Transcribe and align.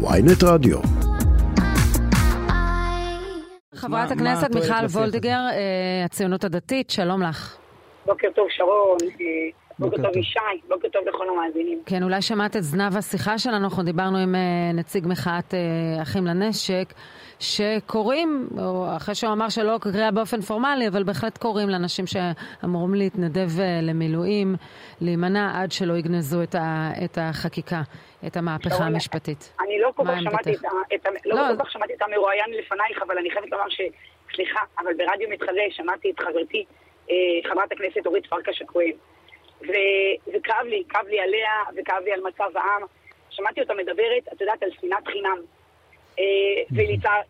ויינט 0.00 0.42
רדיו. 0.44 0.78
חברת 3.74 4.10
הכנסת 4.10 4.54
מיכל 4.54 4.86
וולדיגר, 4.90 5.40
אה, 5.50 6.04
הציונות 6.04 6.44
הדתית, 6.44 6.90
שלום 6.90 7.22
לך. 7.22 7.56
בוקר 8.06 8.28
טוב 8.34 8.46
שרון, 8.50 8.96
בוקר 9.78 9.96
טוב 10.02 10.16
ישי, 10.16 10.38
בוקר 10.68 10.88
טוב 10.88 11.08
לכל 11.08 11.28
המאזינים. 11.28 11.82
כן, 11.86 12.02
אולי 12.02 12.22
שמעת 12.22 12.56
את 12.56 12.62
זנב 12.62 12.96
השיחה 12.96 13.38
שלנו, 13.38 13.64
אנחנו 13.64 13.82
דיברנו 13.82 14.18
עם 14.18 14.34
אה, 14.34 14.40
נציג 14.74 15.06
מחאת 15.06 15.54
אחים 16.02 16.26
לנשק, 16.26 16.94
שקוראים, 17.40 18.48
או 18.58 18.96
אחרי 18.96 19.14
שהוא 19.14 19.32
אמר 19.32 19.48
שלא 19.48 19.78
קריאה 19.80 20.10
באופן 20.10 20.40
פורמלי, 20.40 20.88
אבל 20.88 21.02
בהחלט 21.02 21.38
קוראים 21.38 21.68
לאנשים 21.68 22.04
שאמורים 22.06 22.94
להתנדב 22.94 23.48
למילואים, 23.82 24.54
להימנע 25.00 25.62
עד 25.62 25.72
שלא 25.72 25.94
יגנזו 25.94 26.42
את, 26.42 26.54
ה, 26.54 26.90
את 27.04 27.18
החקיקה, 27.20 27.82
את 28.26 28.36
המהפכה 28.36 28.84
המשפטית. 28.84 29.56
אני 29.60 29.80
לא 29.80 29.90
כל 29.96 30.04
כך 30.08 30.20
שמעתי 30.20 30.52
את, 30.52 30.60
את, 30.94 31.06
לא 31.26 31.36
לא. 31.36 31.56
כל 31.56 31.64
כך 31.64 31.70
שמעתי 31.70 31.92
את 31.94 32.02
המרואיין 32.02 32.50
לפנייך, 32.50 33.02
אבל 33.06 33.18
אני 33.18 33.30
חייבת 33.30 33.52
לומר 33.52 33.68
ש... 33.68 33.80
סליחה, 34.34 34.60
אבל 34.78 34.92
ברדיו 34.98 35.28
מתחזה 35.30 35.60
שמעתי 35.70 36.10
את 36.10 36.20
חברתי, 36.20 36.64
אה, 37.10 37.14
חברת 37.50 37.72
הכנסת 37.72 38.06
אורית 38.06 38.26
פרקש 38.26 38.62
הכהן. 38.62 38.92
וכאב 40.26 40.66
לי, 40.66 40.82
כאב 40.88 41.06
לי 41.06 41.20
עליה 41.20 41.52
וכאב 41.76 42.02
לי 42.04 42.12
על 42.12 42.20
מצב 42.20 42.56
העם. 42.56 42.82
שמעתי 43.30 43.60
אותה 43.60 43.74
מדברת, 43.74 44.32
את 44.32 44.40
יודעת, 44.40 44.62
על 44.62 44.70
שנאת 44.80 45.06
חינם. 45.06 45.38
אה, 46.18 46.78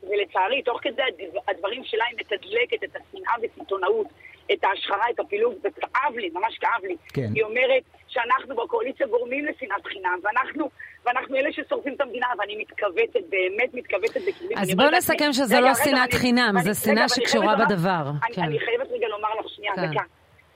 ולצערי, 0.02 0.62
תוך 0.62 0.78
כדי 0.82 1.02
הדברים 1.48 1.84
שלה 1.84 2.04
היא 2.04 2.16
מתדלקת 2.20 2.84
את 2.84 2.96
השנאה 2.96 3.32
וסיטונאות, 3.42 4.06
את 4.52 4.64
ההשחרה, 4.64 5.04
את 5.14 5.20
הפילוג, 5.20 5.54
וכאב 5.64 6.16
לי, 6.16 6.30
ממש 6.32 6.58
כאב 6.58 6.84
לי. 6.84 6.96
כן. 7.14 7.28
היא 7.34 7.42
אומרת 7.42 7.82
שאנחנו 8.08 8.56
בקואליציה 8.56 9.06
גורמים 9.06 9.44
לשנאת 9.44 9.86
חינם, 9.86 10.18
ואנחנו, 10.22 10.70
ואנחנו 11.04 11.36
אלה 11.36 11.52
ששורפים 11.52 11.94
את 11.94 12.00
המדינה, 12.00 12.26
ואני 12.38 12.56
מתכווצת, 12.56 13.20
באמת 13.28 13.74
מתכווצת 13.74 14.20
בכלים. 14.28 14.58
אז 14.58 14.74
בואו 14.74 14.90
נסכם 14.90 15.32
שזה 15.32 15.60
לא 15.60 15.74
שנאת 15.74 16.14
חינם, 16.14 16.54
זה 16.62 16.74
שנאה 16.74 17.08
שקשורה 17.08 17.54
בדבר. 17.56 18.10
אני, 18.26 18.34
כן. 18.34 18.42
אני 18.42 18.58
חייבת 18.58 18.86
רגע 18.90 19.08
לומר 19.08 19.28
לך 19.40 19.48
שנייה, 19.48 19.72
כן. 19.74 19.90
דקה. 19.90 20.02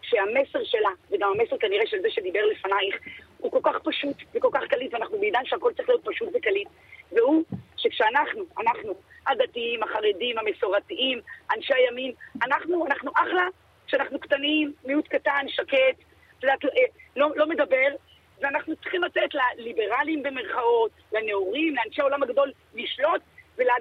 שהמסר 0.03 0.65
שלה, 0.65 0.91
וגם 1.23 1.41
המסר 1.41 1.57
כנראה 1.57 1.87
של 1.87 2.01
זה 2.03 2.11
שדיבר 2.11 2.47
לפנייך, 2.47 2.97
הוא 3.39 3.51
כל 3.53 3.59
כך 3.63 3.79
פשוט 3.85 4.17
וכל 4.35 4.49
כך 4.53 4.63
קליט, 4.69 4.95
ואנחנו 4.95 5.19
בעידן 5.19 5.41
שהכל 5.45 5.73
צריך 5.77 5.89
להיות 5.89 6.05
פשוט 6.05 6.29
וקליט, 6.35 6.69
והוא 7.13 7.45
שכשאנחנו, 7.77 8.45
אנחנו, 8.61 8.95
הדתיים, 9.27 9.83
החרדים, 9.83 10.37
המסורתיים, 10.39 11.21
אנשי 11.57 11.75
הימין, 11.75 12.13
אנחנו, 12.43 12.87
אנחנו 12.87 13.11
אחלה 13.15 13.47
כשאנחנו 13.87 14.19
קטנים, 14.19 14.73
מיעוט 14.85 15.09
קטן, 15.09 15.47
שקט, 15.49 15.99
אה, 16.45 16.51
לא, 17.17 17.29
לא 17.37 17.49
מדבר, 17.49 17.89
ואנחנו 18.41 18.77
צריכים 18.77 19.05
לתת 19.05 19.29
לליברלים 19.59 20.23
במרכאות, 20.23 20.91
לנאורים, 21.13 21.75
לאנשי 21.77 22.01
העולם 22.01 22.23
הגדול, 22.23 22.53
לשלוט 22.75 23.23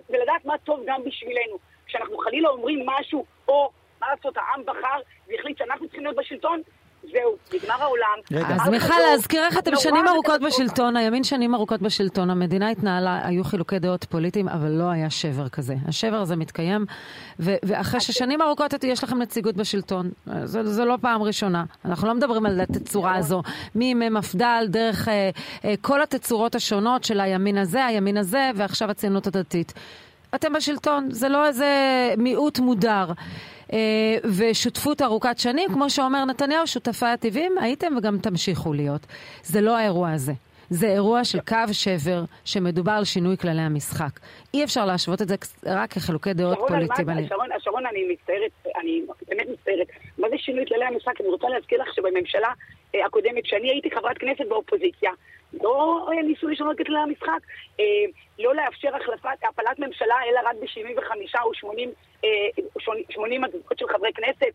ולדעת 0.10 0.46
מה 0.46 0.58
טוב 0.58 0.84
גם 0.86 1.04
בשבילנו. 1.04 1.58
כשאנחנו 1.86 2.18
חלילה 2.18 2.50
אומרים 2.50 2.86
משהו, 2.86 3.26
או 3.48 3.70
מה 4.02 4.08
לעשות, 4.12 4.38
העם 4.38 4.66
בחר 4.66 5.00
והחליט 5.28 5.58
שאנחנו 5.58 5.86
צריכים 5.86 6.04
להיות 6.04 6.18
בשלטון, 6.18 6.62
זהו, 7.04 7.36
נגמר 7.54 7.76
העולם. 7.82 8.42
אז 8.46 8.70
מיכל, 8.70 8.94
להזכיר 9.12 9.44
איך 9.44 9.58
אתם 9.58 9.72
שנים 9.76 10.08
ארוכות 10.08 10.42
בשלטון, 10.42 10.98
הימין 10.98 11.24
שנים 11.24 11.56
ארוכות 11.56 11.82
בשלטון, 11.82 12.30
המדינה 12.30 12.70
התנהלה, 12.70 13.20
היו 13.24 13.44
חילוקי 13.44 13.80
דעות 13.80 14.04
פוליטיים, 14.04 14.50
אבל 14.50 14.70
לא 14.70 14.84
היה 14.84 15.10
שבר 15.10 15.50
כזה. 15.50 15.76
השבר 15.88 16.22
הזה 16.22 16.36
מתקיים, 16.36 16.86
ואחרי 17.40 18.00
ששנים 18.00 18.42
ארוכות 18.42 18.84
יש 18.84 19.04
לכם 19.04 19.22
נציגות 19.22 19.56
בשלטון. 19.56 20.12
זו 20.46 20.86
לא 20.86 20.98
פעם 21.02 21.22
ראשונה. 21.22 21.64
אנחנו 21.86 22.08
לא 22.08 22.14
מדברים 22.14 22.46
על 22.46 22.62
התצורה 22.62 23.16
הזו. 23.16 23.42
מימי 23.76 24.10
מפד"ל, 24.10 24.66
דרך 24.68 25.08
אה, 25.08 25.30
אה, 25.66 25.74
כל 25.82 26.02
התצורות 26.02 26.56
השונות 26.56 27.04
של 27.04 27.20
הימין 27.20 27.58
הזה, 27.58 27.86
הימין 27.86 28.18
הזה, 28.18 28.52
ועכשיו 28.56 28.92
הציונות 28.92 29.28
הדתית. 29.28 29.74
אתם 30.36 30.54
בשלטון, 30.54 31.08
זה 31.12 31.30
לא 31.30 31.48
איזה 31.48 31.68
מיעוט 32.18 32.60
מודר. 32.60 33.06
אה, 33.74 33.78
ושותפות 34.38 35.02
ארוכת 35.02 35.38
שנים, 35.38 35.70
כמו 35.74 35.90
שאומר 35.90 36.26
נתניהו, 36.26 36.68
שותפי 36.68 37.06
הטבעיים, 37.06 37.58
הייתם 37.58 37.94
וגם 37.98 38.18
תמשיכו 38.18 38.74
להיות. 38.74 39.06
זה 39.44 39.62
לא 39.62 39.78
האירוע 39.78 40.12
הזה. 40.12 40.34
זה 40.70 40.88
אירוע 40.88 41.24
של 41.24 41.40
קו 41.40 41.56
שבר, 41.72 42.24
שמדובר 42.46 42.92
על 42.92 43.04
שינוי 43.04 43.38
כללי 43.38 43.62
המשחק. 43.62 44.20
אי 44.54 44.64
אפשר 44.64 44.86
להשוות 44.86 45.22
את 45.22 45.28
זה 45.28 45.36
רק 45.66 45.94
כחילוקי 45.94 46.34
דעות 46.34 46.58
פוליטיים. 46.68 47.08
שרון, 47.30 47.50
שרון, 47.60 47.86
אני 47.86 48.08
מצטערת, 48.14 48.76
אני 48.82 49.02
באמת 49.28 49.48
מצטערת. 49.52 49.88
מה 50.18 50.30
זה 50.30 50.36
שינוי 50.38 50.66
כללי 50.68 50.86
המשחק? 50.86 51.22
אני 51.22 51.30
רוצה 51.30 51.48
להזכיר 51.50 51.82
לך 51.82 51.96
שבממשלה 51.96 52.50
הקודמת, 53.06 53.44
כשאני 53.44 53.70
הייתי 53.70 53.92
חברת 53.92 54.18
כנסת 54.18 54.46
באופוזיציה, 54.50 55.12
לא 55.64 56.08
אה, 56.12 56.22
ניסו 56.22 56.48
לשנות 56.48 56.82
את 56.82 56.86
כללי 56.86 57.00
המשחק, 57.00 57.40
אה, 57.80 57.86
לא 58.40 58.56
לאפשר 58.56 58.96
החלפת, 58.96 59.44
הפלת 59.50 59.80
ממשלה, 59.80 60.16
אלא 60.30 60.40
רק 60.50 60.56
ב-75 60.62 61.42
או 61.44 61.54
80, 61.54 61.92
80 63.10 63.42
מצביעות 63.42 63.80
של 63.80 63.88
חברי 63.88 64.14
כנסת. 64.14 64.54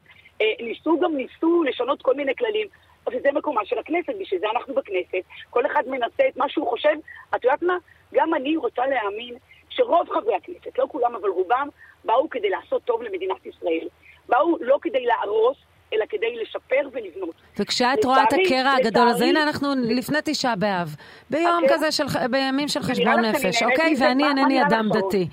ניסו 0.60 1.00
גם 1.00 1.16
ניסו 1.16 1.62
לשנות 1.62 2.02
כל 2.02 2.14
מיני 2.14 2.34
כללים. 2.34 2.68
אבל 3.06 3.20
זה 3.22 3.32
מקומה 3.32 3.64
של 3.64 3.78
הכנסת, 3.78 4.12
בשביל 4.20 4.40
זה 4.40 4.46
אנחנו 4.50 4.74
בכנסת. 4.74 5.24
כל 5.50 5.66
אחד 5.66 5.82
מנסה 5.86 6.28
את 6.28 6.36
מה 6.36 6.48
שהוא 6.48 6.68
חושב. 6.68 6.94
את 7.34 7.44
יודעת 7.44 7.62
מה? 7.62 7.76
גם 8.14 8.34
אני 8.34 8.56
רוצה 8.56 8.86
להאמין 8.86 9.34
שרוב 9.68 10.08
חברי 10.10 10.34
הכנסת, 10.34 10.78
לא 10.78 10.86
כולם 10.88 11.14
אבל 11.14 11.28
רובם, 11.28 11.68
באו 12.04 12.30
כדי 12.30 12.50
לעשות 12.50 12.82
טוב 12.84 13.02
למדינת 13.02 13.46
ישראל. 13.46 13.88
באו 14.28 14.56
לא 14.60 14.78
כדי 14.82 15.06
להרוס, 15.06 15.56
אלא 15.92 16.04
כדי 16.08 16.36
לשפר 16.36 16.88
ולבנות. 16.92 17.35
וכשאת 17.58 18.04
רואה 18.04 18.22
את 18.22 18.32
הקרע 18.32 18.72
הגדול 18.72 19.08
הזה, 19.08 19.24
הנה 19.24 19.42
אנחנו 19.42 19.68
לפני 19.84 20.18
תשעה 20.24 20.56
באב, 20.56 20.96
ביום 21.30 21.64
כזה 21.68 21.92
של, 21.92 22.04
בימים 22.30 22.68
של 22.68 22.80
חשבון 22.80 23.24
נפש, 23.24 23.62
אוקיי? 23.62 23.94
ואני 24.00 24.24
אינני 24.28 24.62
אדם 24.62 24.88
דתי. 24.92 25.28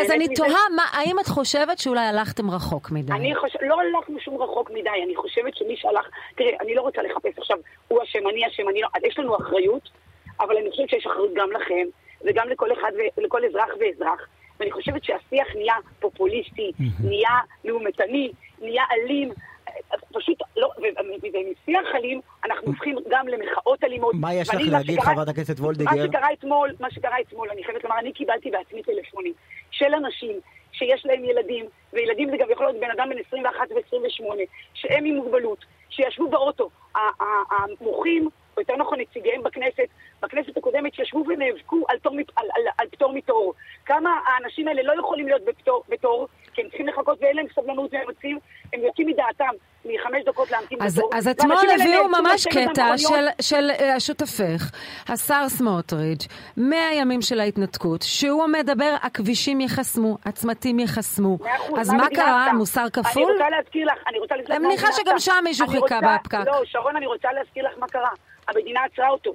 אז 0.00 0.10
אני 0.10 0.28
תוהה, 0.34 0.60
האם 0.92 1.18
את 1.18 1.26
חושבת 1.26 1.78
שאולי 1.78 2.06
הלכתם 2.06 2.50
רחוק 2.50 2.90
מדי? 2.90 3.12
אני 3.12 3.34
חושבת, 3.34 3.62
לא 3.62 3.76
הלכנו 3.80 4.20
שום 4.20 4.42
רחוק 4.42 4.70
מדי, 4.70 4.90
אני 5.04 5.16
חושבת 5.16 5.56
שמי 5.56 5.76
שהלך, 5.76 6.06
תראה, 6.36 6.50
אני 6.60 6.74
לא 6.74 6.80
רוצה 6.80 7.02
לחפש 7.02 7.38
עכשיו, 7.38 7.56
הוא 7.88 8.02
אשם, 8.02 8.28
אני 8.28 8.48
אשם, 8.48 8.68
אני 8.68 8.80
לא, 8.80 8.88
יש 9.04 9.18
לנו 9.18 9.36
אחריות, 9.36 9.88
אבל 10.40 10.56
אני 10.56 10.70
חושבת 10.70 10.90
שיש 10.90 11.06
אחריות 11.06 11.30
גם 11.34 11.48
לכם, 11.52 11.86
וגם 12.24 12.48
לכל 12.48 12.72
אחד 12.72 12.92
ולכל 13.16 13.44
אזרח 13.44 13.68
ואזרח. 13.80 14.26
ואני 14.60 14.70
חושבת 14.70 15.04
שהשיח 15.04 15.48
נהיה 15.56 15.74
פופוליסטי, 16.00 16.72
נהיה 17.04 17.38
לאומתני, 17.64 18.32
נהיה 18.60 18.82
אלים, 18.92 19.32
פשוט 20.12 20.42
לא, 20.56 20.70
ומשיח 21.32 21.94
אלים 21.94 22.20
אנחנו 22.44 22.66
הופכים 22.66 22.96
גם 23.08 23.28
למחאות 23.28 23.84
אלימות. 23.84 24.14
מה 24.14 24.34
יש 24.34 24.48
לך 24.48 24.60
להגיד, 24.70 25.00
חברת 25.00 25.28
הכנסת 25.28 25.60
וולדיגר? 25.60 25.90
מה 25.90 26.06
שקרה 26.06 26.32
אתמול, 26.32 26.72
מה 26.80 26.90
שקרה 26.90 27.20
אתמול, 27.20 27.48
אני 27.50 27.64
חייבת 27.64 27.84
לומר, 27.84 27.98
אני 27.98 28.12
קיבלתי 28.12 28.50
בעצמי 28.50 28.82
טלפונים 28.82 29.32
של 29.70 29.94
אנשים 29.94 30.40
שיש 30.72 31.06
להם 31.06 31.24
ילדים, 31.24 31.66
וילדים 31.92 32.30
זה 32.30 32.36
גם 32.36 32.50
יכול 32.50 32.66
להיות 32.66 32.80
בן 32.80 32.90
אדם 32.90 33.08
בן 33.10 33.16
21 33.28 33.60
ו-28, 33.70 34.24
שהם 34.74 35.04
עם 35.04 35.14
מוגבלות, 35.14 35.64
שישבו 35.90 36.28
באוטו, 36.28 36.70
המוחים, 37.50 38.28
או 38.56 38.60
יותר 38.60 38.76
נכון 38.76 39.00
נציגיהם 39.00 39.42
בכנסת, 39.42 39.88
בכנסת 40.22 40.56
הקודמת 40.56 40.94
שישבו 40.94 41.24
ונאבקו 41.28 41.84
על, 41.88 41.98
תור, 41.98 42.12
על, 42.36 42.46
על, 42.54 42.62
על 42.78 42.86
פטור 42.90 43.12
מתור. 43.12 43.54
כמה 43.84 44.20
האנשים 44.26 44.68
האלה 44.68 44.82
לא 44.82 45.00
יכולים 45.00 45.26
להיות 45.26 45.44
בפטור, 45.44 45.84
בתור, 45.88 46.28
כי 46.56 46.62
הם 46.62 46.68
צריכים 46.68 46.86
לחכות 46.86 47.18
ואין 47.20 47.36
להם 47.36 47.46
סבלנות 47.54 47.92
והם 47.92 48.02
יוצאים, 48.08 48.38
הם 48.72 48.80
יוצאים 48.80 49.06
מדעתם 49.06 49.44
מחמש 49.84 50.24
דקות 50.26 50.50
להמתין 50.50 50.78
אז, 50.82 50.98
בתור. 50.98 51.10
אז 51.14 51.28
אתמול 51.28 51.56
הביאו 51.80 52.08
ממש 52.08 52.46
קטע 52.46 52.98
של, 52.98 53.26
של 53.40 53.70
uh, 53.70 54.00
שותפך, 54.00 54.70
השר 55.08 55.48
סמוטריץ', 55.48 56.26
מהימים 56.56 57.22
של 57.22 57.40
ההתנתקות, 57.40 58.02
שהוא 58.02 58.46
מדבר, 58.46 58.94
הכבישים 59.02 59.60
ייחסמו, 59.60 60.18
הצמתים 60.24 60.78
ייחסמו. 60.78 61.38
אז 61.78 61.92
מה 61.92 62.06
קרה? 62.14 62.52
מוסר 62.52 62.90
כפול? 62.92 63.22
אני 63.22 63.32
רוצה 63.32 63.50
להזכיר 63.50 63.86
לך, 63.86 63.98
אני 64.08 64.18
רוצה 64.18 64.36
להזכיר 64.36 64.54
לך... 64.54 64.60
אני 64.60 64.68
מניחה 64.68 64.92
שגם 64.92 65.18
שם 65.18 65.44
מישהו 65.44 65.66
חיכה 65.66 66.00
בפקק. 66.00 66.46
לא, 66.46 66.60
שרון, 66.64 66.96
אני 66.96 67.06
רוצה 67.06 67.28
להזכיר 67.32 67.64
לך 67.66 67.78
מה 67.78 67.86
קרה. 67.86 68.10
המדינה 68.48 68.80
עצרה 68.84 69.08
אותו. 69.08 69.34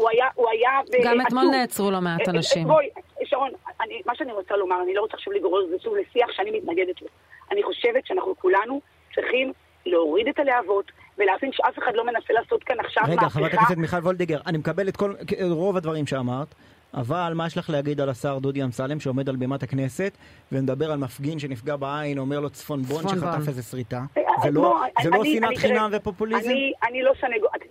הוא 0.00 0.10
היה, 0.10 0.26
הוא 0.34 0.48
היה... 0.50 0.70
גם 1.04 1.20
אתמול 1.20 1.44
נעצרו 1.44 1.90
לא 1.90 2.00
מעט 2.00 2.28
אנשים. 2.28 2.66
בואי, 2.66 2.88
שרון, 3.24 3.50
אני, 3.80 4.02
מה 4.06 4.14
שאני 4.14 4.32
רוצה 4.32 4.56
לומר, 4.56 4.82
אני 4.82 4.94
לא 4.94 5.00
רוצה 5.00 5.16
עכשיו 5.16 5.32
לגרור 5.32 5.60
את 5.64 5.68
זה 5.70 5.76
שוב 5.82 5.94
לשיח 5.96 6.32
שאני 6.32 6.50
מתנגדת 6.50 7.02
לו. 7.02 7.08
אני 7.52 7.62
חושבת 7.62 8.06
שאנחנו 8.06 8.34
כולנו 8.38 8.80
צריכים 9.14 9.52
להוריד 9.86 10.28
את 10.28 10.38
הלהבות 10.38 10.92
ולהבין 11.18 11.50
שאף 11.52 11.78
אחד 11.78 11.92
לא 11.94 12.06
מנסה 12.06 12.32
לעשות 12.32 12.64
כאן 12.64 12.80
עכשיו 12.80 13.02
מהפכה. 13.02 13.20
רגע, 13.20 13.28
חברת 13.28 13.54
הכנסת 13.54 13.76
מיכל 13.76 13.96
וולדיגר, 13.96 14.40
אני 14.46 14.58
מקבל 14.58 14.88
את 14.88 14.96
כל, 14.96 15.14
רוב 15.50 15.76
הדברים 15.76 16.06
שאמרת. 16.06 16.54
אבל 16.94 17.32
מה 17.34 17.46
יש 17.46 17.56
לך 17.56 17.70
להגיד 17.70 18.00
על 18.00 18.08
השר 18.08 18.38
דודי 18.38 18.62
אמסלם 18.64 19.00
שעומד 19.00 19.28
על 19.28 19.36
בימת 19.36 19.62
הכנסת 19.62 20.12
ומדבר 20.52 20.92
על 20.92 20.98
מפגין 20.98 21.38
שנפגע 21.38 21.76
בעין, 21.76 22.18
אומר 22.18 22.40
לו 22.40 22.50
צפון 22.50 22.82
בון 22.82 23.08
שחטף 23.08 23.48
איזה 23.48 23.62
שריטה? 23.62 24.00
אה, 24.16 24.22
זה 24.42 24.50
לא, 24.50 24.80
לא 25.04 25.24
שנאת 25.24 25.58
חינם 25.58 25.90
ופופוליזם? 25.92 26.50
אני 26.88 27.02
לא 27.02 27.12
סנגור... 27.20 27.48
לכן 27.56 27.69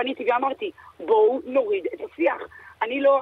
פניתי 0.00 0.30
ואמרתי, 0.30 0.70
בואו 1.00 1.40
נוריד 1.44 1.86
את 1.94 2.00
השיח. 2.12 2.42
אני 2.82 3.00
לא 3.00 3.20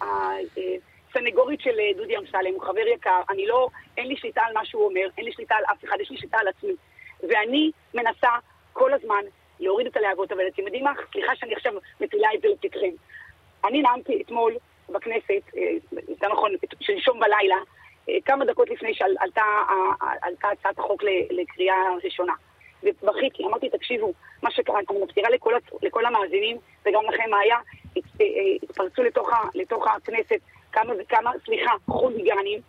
הסנגורית 0.00 1.60
של 1.60 1.80
אה, 1.80 1.90
דודי 1.96 2.16
אמסלם, 2.16 2.54
הוא 2.54 2.62
חבר 2.62 2.86
יקר, 2.94 3.20
אני 3.30 3.46
לא, 3.46 3.68
אין 3.96 4.06
לי 4.06 4.16
שליטה 4.16 4.42
על 4.42 4.54
מה 4.54 4.64
שהוא 4.64 4.84
אומר, 4.84 5.08
אין 5.18 5.24
לי 5.24 5.32
שליטה 5.32 5.54
על 5.54 5.64
אף 5.64 5.84
אחד, 5.84 5.96
יש 6.00 6.10
לי 6.10 6.16
שליטה 6.16 6.38
על 6.38 6.48
עצמי. 6.48 6.72
ואני 7.28 7.70
מנסה 7.94 8.28
כל 8.72 8.92
הזמן 8.92 9.24
להוריד 9.60 9.86
את 9.86 9.96
הלהבות, 9.96 10.32
אבל 10.32 10.48
אתם 10.48 10.62
יודעים 10.62 10.84
מה? 10.84 10.92
סליחה 11.12 11.36
שאני 11.36 11.54
עכשיו 11.54 11.72
מפילה 12.00 12.28
את 12.34 12.40
זה 12.40 12.48
לפתחם. 12.48 12.94
אני 13.64 13.82
נאמתי 13.82 14.22
אתמול 14.22 14.56
בכנסת, 14.88 15.42
יותר 16.08 16.32
נכון, 16.32 16.52
שלשום 16.80 17.20
בלילה, 17.20 17.56
כמה 18.24 18.44
דקות 18.44 18.70
לפני 18.70 18.94
שעלתה 18.94 19.44
הצעת 20.52 20.78
החוק 20.78 21.02
לקריאה 21.30 21.76
ראשונה. 22.04 22.32
ובכיתי, 22.82 23.44
אמרתי, 23.44 23.68
תקשיבו, 23.68 24.12
מה 24.42 24.50
שקרה, 24.50 24.78
אני 24.78 25.04
מזכירה 25.04 25.30
לכל, 25.30 25.54
לכל 25.82 26.06
המאזינים, 26.06 26.56
וגם 26.86 27.00
לכם, 27.08 27.30
מה 27.30 27.38
היה, 27.38 27.56
התפרצו 28.62 29.02
לתוך, 29.02 29.28
לתוך 29.54 29.86
הכנסת 29.86 30.40
כמה 30.72 30.92
וכמה, 30.98 31.30
סליחה, 31.44 31.70
חוליגנים, 31.90 32.60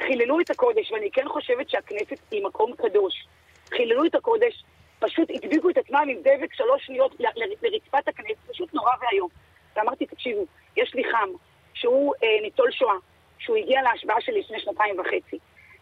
חיללו 0.00 0.40
את 0.40 0.50
הקודש, 0.50 0.92
ואני 0.92 1.10
כן 1.10 1.28
חושבת 1.28 1.70
שהכנסת 1.70 2.18
היא 2.30 2.44
מקום 2.44 2.72
קדוש. 2.76 3.26
חיללו 3.70 4.04
את 4.04 4.14
הקודש, 4.14 4.64
פשוט 4.98 5.30
הדביקו 5.30 5.70
את 5.70 5.78
עצמם 5.78 6.06
עם 6.08 6.18
דבק 6.20 6.54
שלוש 6.54 6.86
שניות 6.86 7.14
לרצפת 7.62 8.08
הכנסת, 8.08 8.50
פשוט 8.50 8.74
נורא 8.74 8.92
ואיום. 9.00 9.28
ואמרתי, 9.76 10.06
תקשיבו, 10.06 10.46
יש 10.76 10.94
לי 10.94 11.04
חם, 11.04 11.28
שהוא 11.74 12.14
אה, 12.22 12.42
ניצול 12.42 12.70
שואה, 12.70 12.94
שהוא 13.38 13.56
הגיע 13.56 13.82
להשבעה 13.82 14.20
שלי 14.20 14.40
לפני 14.40 14.60
שנתיים 14.60 15.00
וחצי. 15.00 15.38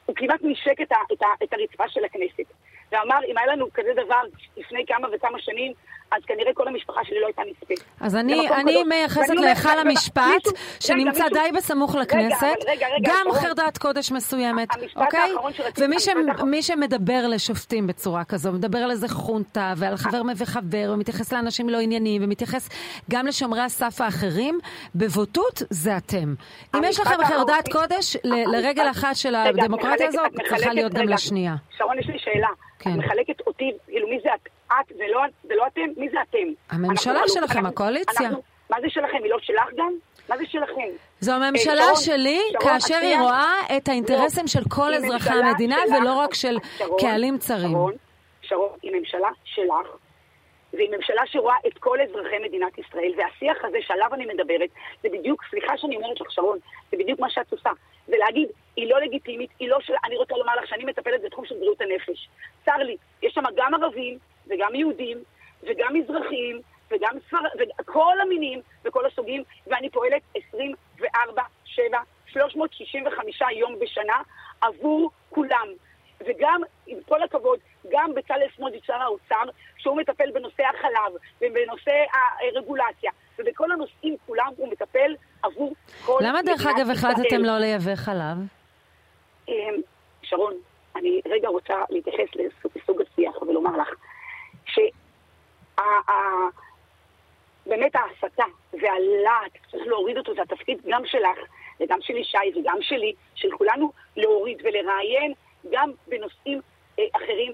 הוא 0.07 0.17
כמעט 0.17 0.41
נשק 0.43 0.81
את, 0.83 0.93
את, 1.13 1.23
את 1.43 1.53
הרצפה 1.53 1.89
של 1.89 2.05
הכנסת. 2.05 2.53
ואמר, 2.93 3.19
אם 3.31 3.39
היה 3.39 3.47
לנו 3.47 3.67
כזה 3.75 3.91
דבר 3.93 4.21
לפני 4.57 4.85
כמה 4.87 5.09
וכמה 5.15 5.39
שנים, 5.41 5.73
אז 6.11 6.23
כנראה 6.27 6.55
כל 6.55 6.69
המשפחה 6.69 7.01
שלי 7.05 7.21
לא 7.21 7.27
הייתה 7.27 7.43
נספית. 7.51 7.85
אז 8.01 8.17
אני, 8.17 8.49
אני 8.49 8.85
מייחסת 8.85 9.35
להיכל 9.35 9.79
המשפט, 9.79 10.59
שנמצא 10.81 11.25
די 11.29 11.53
בסמוך 11.57 11.95
לכנסת, 11.95 12.45
רגע, 12.67 12.87
רגע, 12.87 12.97
גם 13.03 13.27
חרדת 13.33 13.79
קודש 13.79 14.13
מסוימת, 14.13 14.69
אוקיי? 14.97 15.33
ומי 16.41 16.63
שמדבר 16.63 17.27
לשופטים 17.29 17.87
בצורה 17.87 18.25
כזו, 18.25 18.53
מדבר 18.53 18.79
על 18.79 18.91
איזה 18.91 19.09
חונטה, 19.09 19.73
ועל 19.77 19.97
חבר 19.97 20.23
וחבר, 20.37 20.91
ומתייחס 20.95 21.33
לאנשים 21.33 21.69
לא 21.69 21.81
עניינים, 21.81 22.25
ומתייחס 22.25 22.69
גם 23.11 23.27
לשומרי 23.27 23.61
הסף 23.61 24.01
האחרים, 24.01 24.59
בבוטות 24.95 25.63
זה 25.71 25.97
אתם. 25.97 26.35
אם 26.77 26.85
יש 26.85 27.01
לכם 27.01 27.25
חרדת 27.25 27.69
קודש, 27.73 28.17
לרגל 28.25 28.91
אחת 28.91 29.17
של 29.17 29.35
הדמוקרטיה 29.35 30.07
הזאת, 30.09 30.33
צריכה 30.49 30.73
להיות 30.73 30.93
גם 30.95 31.09
לשנייה. 31.09 31.55
שרון, 31.79 31.99
יש 31.99 32.07
לי 32.07 32.19
שאלה. 32.19 32.49
כן. 32.79 32.91
את 32.91 32.97
מחלקת 32.97 33.41
אותי, 33.47 33.73
כאילו 33.87 34.09
מי 34.09 34.21
זה 34.23 34.29
את? 34.35 34.49
את 34.67 34.93
ולא, 34.99 35.21
ולא 35.45 35.67
אתם? 35.67 35.81
מי 35.97 36.09
זה 36.09 36.19
אתם? 36.31 36.49
הממשלה 36.71 37.21
שלכם, 37.27 37.67
הקואליציה. 37.67 38.27
אנחנו, 38.27 38.43
מה 38.71 38.77
זה 38.81 38.87
שלכם? 38.91 39.19
היא 39.23 39.31
לא 39.31 39.39
שלך 39.41 39.69
גם? 39.77 39.93
מה 40.29 40.37
זה 40.37 40.47
שלכם? 40.47 40.89
זו 41.21 41.33
הממשלה 41.33 41.89
אה, 41.89 41.97
שלי, 41.97 42.41
שרון, 42.51 42.63
כאשר 42.63 42.97
היא 43.03 43.19
רואה 43.19 43.77
את 43.77 43.89
האינטרסים 43.89 44.43
לא, 44.43 44.47
של 44.47 44.61
כל 44.69 44.95
אזרחי 44.95 45.31
המדינה, 45.31 45.77
שלך, 45.87 45.97
ולא 46.01 46.15
רק 46.15 46.35
של 46.35 46.57
שרון, 46.79 47.01
קהלים 47.01 47.39
צרים. 47.39 47.73
שרון, 47.73 47.93
שרון, 48.43 48.69
היא 48.83 48.93
ממשלה 48.93 49.29
שלך, 49.45 49.97
והיא 50.73 50.91
ממשלה 50.97 51.23
שרואה 51.27 51.57
את 51.67 51.79
כל 51.79 51.99
אזרחי 52.01 52.39
מדינת 52.49 52.79
ישראל, 52.79 53.13
והשיח 53.17 53.65
הזה 53.65 53.79
שעליו 53.81 54.09
אני 54.15 54.27
מדברת, 54.27 54.71
זה 55.03 55.09
בדיוק, 55.13 55.43
סליחה 55.51 55.77
שאני 55.77 55.97
אומרת 55.97 56.21
לך, 56.21 56.31
שרון, 56.31 56.59
זה 56.91 56.97
בדיוק 56.97 57.21
מה 57.21 57.31
שאת 57.31 57.53
עושה. 57.53 57.71
ולהגיד, 58.09 58.49
היא 58.79 58.91
לא 58.91 59.01
לגיטימית, 59.01 59.51
היא 59.59 59.69
לא 59.69 59.79
של... 59.81 59.93
אני 60.05 60.17
רוצה 60.17 60.35
לומר 60.37 60.57
לך 60.57 60.69
שאני 60.69 60.85
מטפלת 60.85 61.23
בתחום 61.23 61.45
של 61.47 61.55
בריאות 61.55 61.81
הנפש. 61.81 62.29
צר 62.65 62.77
לי, 62.77 62.97
יש 63.23 63.33
שם 63.35 63.43
גם 63.57 63.75
ערבים 63.75 64.19
וגם 64.47 64.75
יהודים 64.75 65.19
וגם 65.63 65.95
מזרחים 65.95 66.61
וגם 66.91 67.17
ספר... 67.29 67.39
וכל 67.81 68.21
המינים 68.23 68.61
וכל 68.85 69.07
הסוגים, 69.07 69.43
ואני 69.67 69.91
פועלת 69.91 70.23
24, 70.49 71.43
7, 71.65 71.99
365 72.27 73.43
יום 73.57 73.79
בשנה 73.79 74.23
עבור 74.61 75.11
כולם. 75.31 75.69
וגם, 76.21 76.61
עם 76.87 76.99
כל 77.09 77.23
הכבוד, 77.23 77.59
גם 77.93 78.15
בצלאל 78.15 78.47
סמוטריץ', 78.57 78.87
שר 78.87 79.03
האוצר, 79.03 79.51
שהוא 79.77 79.97
מטפל 79.97 80.31
בנושא 80.35 80.63
החלב 80.63 81.19
ובנושא 81.41 81.93
הרגולציה 82.41 83.11
ובכל 83.39 83.73
הנושאים 83.73 84.17
כולם 84.27 84.53
הוא 84.57 84.69
מטפל 84.73 85.15
עבור 85.43 85.75
כל... 86.05 86.19
למה 86.23 86.43
דרך 86.43 86.67
אגב 86.67 86.91
החלטתם 86.91 87.45
לא 87.45 87.59
לייבא 87.59 87.95
חלב? 87.95 88.58
אמ, 89.49 89.75
שרון, 90.23 90.55
אני 90.97 91.21
רגע 91.27 91.49
רוצה 91.49 91.75
להתייחס 91.91 92.29
לסוג 92.77 93.03
השיח 93.03 93.43
ולומר 93.43 93.71
לך 93.77 93.89
שבאמת 97.67 97.97
ההסתה 97.97 98.45
והלהט, 98.73 99.53
צריך 99.71 99.87
להוריד 99.87 100.19
אותו, 100.19 100.35
זה 100.35 100.43
התפקיד 100.43 100.79
גם 100.89 101.03
שלך 101.07 101.39
וגם 101.81 101.99
של 102.03 102.17
ישי 102.17 102.39
וגם 102.57 102.79
שלי, 102.81 103.13
של 103.35 103.49
כולנו, 103.57 103.93
להוריד 104.17 104.59
ולראיין 104.65 105.33
גם 105.71 105.91
בנושאים 106.09 106.61
אה, 106.99 107.05
אחרים 107.17 107.53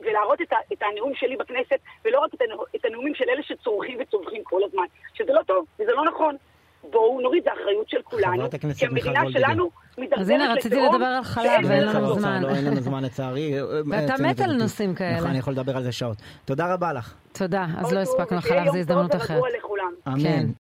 ולהראות 0.00 0.40
את, 0.40 0.52
את 0.72 0.82
הנאום 0.82 1.14
שלי 1.14 1.36
בכנסת 1.36 1.80
ולא 2.04 2.20
רק 2.20 2.30
את 2.76 2.84
הנאומים 2.84 3.14
של 3.14 3.24
אלה 3.30 3.42
שצורכים 3.42 3.98
וצווחים 4.00 4.44
כל 4.44 4.64
הזמן, 4.64 4.84
שזה 5.14 5.32
לא 5.32 5.42
טוב 5.42 5.66
וזה 5.80 5.92
לא 5.92 6.04
נכון. 6.04 6.36
בואו 6.82 7.20
נוריד, 7.20 7.42
את 7.42 7.48
האחריות 7.48 7.88
של 7.88 8.02
כולנו, 8.02 8.50
כי 8.78 8.86
המדינה 8.86 9.22
שלנו 9.32 9.70
אז 10.16 10.28
הנה, 10.28 10.52
רציתי 10.52 10.76
לדבר 10.76 11.04
על 11.04 11.24
חלב 11.24 11.64
ואין 11.64 11.82
לנו 11.82 12.14
זמן. 12.14 12.42
לא, 12.42 12.48
אין 12.48 12.64
לנו 12.64 12.80
זמן 12.80 13.04
לצערי. 13.04 13.54
ואתה 13.90 14.14
מת 14.22 14.40
על 14.40 14.52
נושאים 14.52 14.94
כאלה. 14.94 15.16
נכון, 15.16 15.28
אני 15.30 15.38
יכול 15.38 15.52
לדבר 15.52 15.76
על 15.76 15.82
זה 15.82 15.92
שעות. 15.92 16.16
תודה 16.44 16.74
רבה 16.74 16.92
לך. 16.92 17.14
תודה, 17.32 17.66
אז 17.76 17.92
לא 17.92 17.98
הספקנו 17.98 18.40
חלב, 18.40 18.72
זו 18.72 18.78
הזדמנות 18.78 19.14
אחרת. 19.14 19.42
אמן. 20.08 20.50